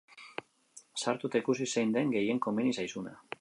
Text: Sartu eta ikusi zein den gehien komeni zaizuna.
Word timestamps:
Sartu 1.03 1.29
eta 1.31 1.41
ikusi 1.43 1.67
zein 1.75 1.93
den 1.99 2.15
gehien 2.17 2.41
komeni 2.47 2.75
zaizuna. 2.79 3.15